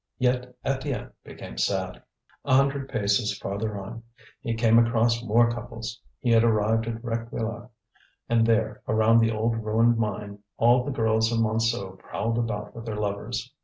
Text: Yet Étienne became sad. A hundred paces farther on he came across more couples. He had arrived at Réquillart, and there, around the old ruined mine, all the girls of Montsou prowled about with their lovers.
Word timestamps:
Yet 0.17 0.55
Étienne 0.65 1.11
became 1.23 1.59
sad. 1.59 2.01
A 2.43 2.55
hundred 2.55 2.89
paces 2.89 3.37
farther 3.37 3.77
on 3.77 4.01
he 4.39 4.55
came 4.55 4.79
across 4.79 5.23
more 5.23 5.51
couples. 5.51 6.01
He 6.17 6.31
had 6.31 6.43
arrived 6.43 6.87
at 6.87 7.03
Réquillart, 7.03 7.69
and 8.27 8.47
there, 8.47 8.81
around 8.87 9.19
the 9.19 9.29
old 9.29 9.57
ruined 9.63 9.99
mine, 9.99 10.39
all 10.57 10.83
the 10.83 10.89
girls 10.91 11.31
of 11.31 11.37
Montsou 11.37 11.99
prowled 11.99 12.39
about 12.39 12.75
with 12.75 12.87
their 12.87 12.97
lovers. 12.97 13.53